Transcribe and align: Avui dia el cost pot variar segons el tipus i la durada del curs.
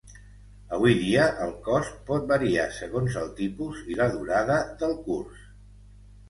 Avui 0.77 0.93
dia 1.01 1.25
el 1.47 1.51
cost 1.67 1.99
pot 2.07 2.25
variar 2.31 2.63
segons 2.79 3.19
el 3.25 3.29
tipus 3.41 3.85
i 3.93 3.99
la 4.01 4.09
durada 4.15 4.57
del 4.83 4.97
curs. 5.05 5.47